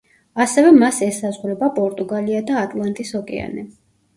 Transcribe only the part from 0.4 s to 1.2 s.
ასევე მას